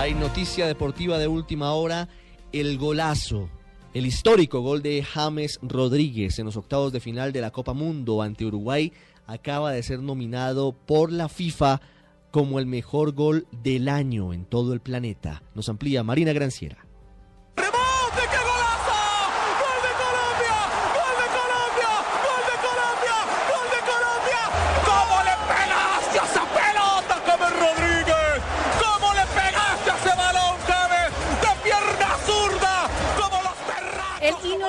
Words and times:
Hay 0.00 0.14
noticia 0.14 0.66
deportiva 0.66 1.18
de 1.18 1.28
última 1.28 1.74
hora, 1.74 2.08
el 2.52 2.78
golazo, 2.78 3.50
el 3.92 4.06
histórico 4.06 4.62
gol 4.62 4.80
de 4.80 5.02
James 5.02 5.58
Rodríguez 5.60 6.38
en 6.38 6.46
los 6.46 6.56
octavos 6.56 6.90
de 6.90 7.00
final 7.00 7.32
de 7.32 7.42
la 7.42 7.50
Copa 7.50 7.74
Mundo 7.74 8.22
ante 8.22 8.46
Uruguay 8.46 8.94
acaba 9.26 9.72
de 9.72 9.82
ser 9.82 10.00
nominado 10.00 10.72
por 10.72 11.12
la 11.12 11.28
FIFA 11.28 11.82
como 12.30 12.58
el 12.58 12.64
mejor 12.64 13.12
gol 13.12 13.46
del 13.62 13.90
año 13.90 14.32
en 14.32 14.46
todo 14.46 14.72
el 14.72 14.80
planeta. 14.80 15.42
Nos 15.54 15.68
amplía 15.68 16.02
Marina 16.02 16.32
Granciera. 16.32 16.78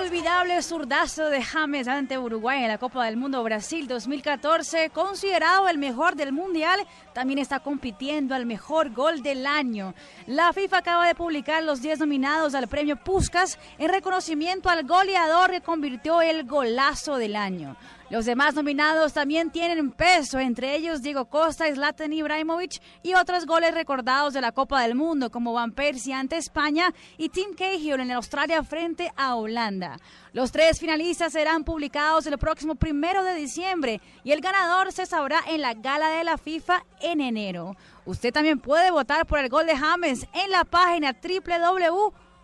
Inolvidable 0.02 0.60
zurdazo 0.64 1.30
de 1.30 1.44
James 1.44 1.88
ante 1.88 2.18
Uruguay 2.18 2.64
en 2.64 2.70
la 2.70 2.80
Copa 2.80 3.06
del 3.06 3.18
Mundo 3.18 3.44
Brasil 3.44 3.88
2014, 3.88 4.90
considerado 4.90 5.70
el 5.70 5.78
mejor 5.78 6.16
del 6.16 6.32
Mundial, 6.32 6.80
también 7.14 7.38
está 7.38 7.60
compitiendo 7.60 8.34
al 8.34 8.48
mejor 8.48 8.92
gol 8.94 9.22
del 9.22 9.46
año. 9.46 9.94
La 10.26 10.54
FIFA 10.54 10.78
acaba 10.78 11.06
de 11.06 11.14
publicar 11.14 11.62
los 11.62 11.84
10 11.84 12.00
nominados 12.00 12.56
al 12.56 12.68
premio 12.68 12.96
Puskas 12.96 13.60
en 13.78 13.90
reconocimiento 13.90 14.70
al 14.70 14.88
goleador 14.88 15.52
que 15.52 15.62
convirtió 15.62 16.24
el 16.24 16.46
golazo 16.48 17.18
del 17.18 17.36
año. 17.36 17.76
Los 18.12 18.26
demás 18.26 18.54
nominados 18.56 19.14
también 19.14 19.50
tienen 19.52 19.90
peso, 19.90 20.38
entre 20.38 20.76
ellos 20.76 21.02
Diego 21.02 21.30
Costa, 21.30 21.74
Zlatan 21.74 22.12
Ibrahimovic 22.12 22.82
y 23.04 23.14
otros 23.14 23.46
goles 23.46 23.74
recordados 23.74 24.34
de 24.34 24.42
la 24.42 24.52
Copa 24.52 24.82
del 24.82 24.96
Mundo, 24.96 25.32
como 25.32 25.54
Van 25.54 25.72
Persie 25.72 26.14
ante 26.14 26.36
España 26.36 26.94
y 27.18 27.30
Tim 27.30 27.54
Cahill 27.58 28.02
en 28.02 28.12
Australia 28.12 28.64
frente 28.64 29.14
a 29.16 29.36
Holanda. 29.36 29.98
Los 30.34 30.52
tres 30.52 30.78
finalistas 30.78 31.32
serán 31.32 31.64
publicados 31.64 32.28
el 32.28 32.38
próximo 32.38 32.76
primero 32.76 33.24
de 33.24 33.34
diciembre 33.34 34.02
y 34.26 34.34
el 34.34 34.42
ganador 34.42 34.92
se 34.92 35.06
sabrá 35.06 35.40
en 35.48 35.62
la 35.62 35.74
gala 35.74 36.10
de 36.10 36.26
la 36.26 36.38
FIFA 36.38 36.84
en 37.00 37.22
enero. 37.22 37.78
Usted 38.04 38.34
también 38.34 38.60
puede 38.60 38.92
votar 38.92 39.26
por 39.26 39.40
el 39.40 39.48
gol 39.48 39.68
de 39.68 39.78
James 39.78 40.28
en 40.34 40.52
la 40.52 40.66
página 40.66 41.16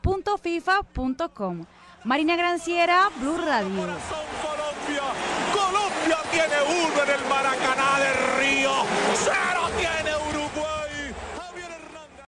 www.fifa.com. 0.06 1.66
Marina 2.06 2.38
Granciera, 2.38 3.10
Blue 3.20 3.38
Radio. 3.38 3.98
Colombia 6.08 6.24
tiene 6.32 6.62
uno 6.62 7.07